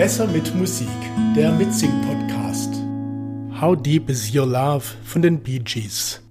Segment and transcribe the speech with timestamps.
[0.00, 0.88] Besser mit Musik,
[1.36, 2.72] der Mitsing-Podcast.
[3.60, 6.22] How Deep Is Your Love von den Bee Gees.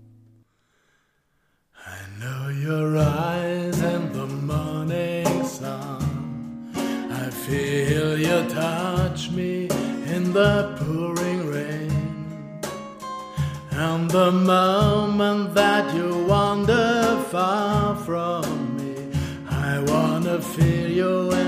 [1.75, 6.01] I know your eyes and the morning sun.
[6.73, 9.67] I feel you touch me
[10.15, 12.61] in the pouring rain.
[13.77, 18.95] And the moment that you wander far from me,
[19.47, 21.38] I wanna feel you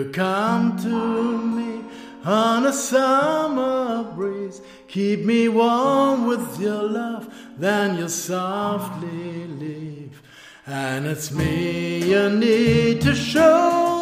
[0.00, 1.84] you come to me
[2.24, 7.28] on a summer breeze, keep me warm with your love,
[7.58, 10.22] then you softly leave.
[10.66, 14.00] And it's me you need to show.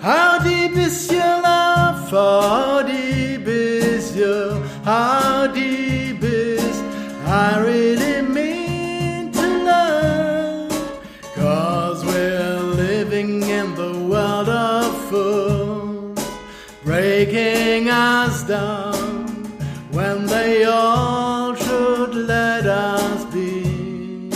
[0.00, 2.10] How deep is your love?
[2.10, 4.60] How deep is your?
[4.84, 5.75] How deep
[17.86, 19.26] breaking us down
[19.92, 24.30] when they all should let us be.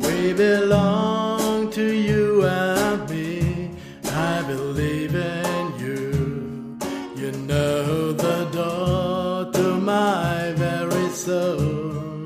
[0.00, 3.70] We belong to you and me.
[4.04, 6.78] I believe in you.
[7.16, 12.22] You know the door to my very soul.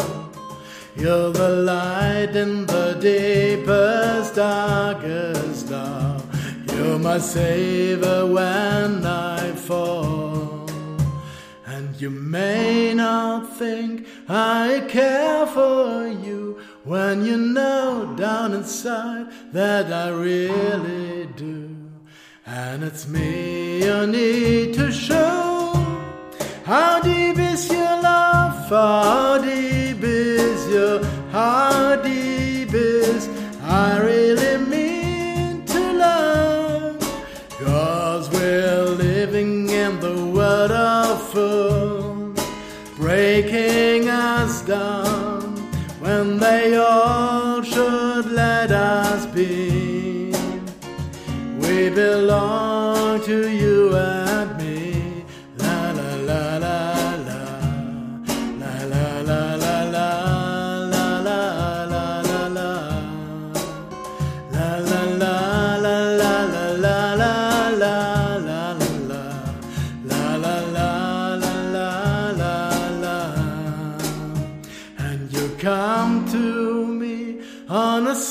[0.97, 5.56] You're the light in the deepest, darkest.
[6.97, 10.66] You're my savior when I fall.
[11.66, 19.92] And you may not think I care for you when you know down inside that
[19.92, 21.69] I really do.
[22.47, 25.56] And it's me you need to show.
[41.37, 42.41] Fools,
[42.97, 45.42] breaking us down
[46.01, 50.33] when they all should let us be.
[51.58, 53.76] We belong to you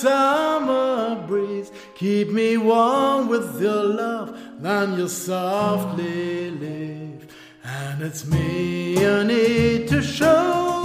[0.01, 1.71] summer breeze.
[1.95, 7.27] Keep me warm with your love, then you softly leave.
[7.63, 10.83] And it's me you need to show.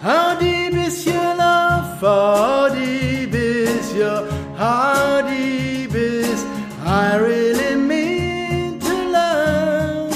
[0.00, 2.00] How deep is your love?
[2.00, 4.28] How deep is your?
[4.56, 6.44] How deep is?
[6.84, 10.12] I really mean to love.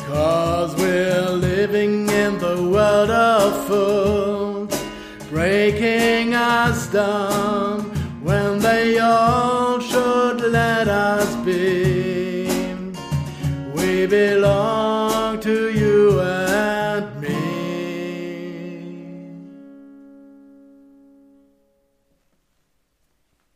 [0.00, 4.73] Cause we're living in the world of fools,
[5.34, 7.80] breaking us down
[8.22, 12.46] when they all should let us be.
[13.74, 14.83] We belong.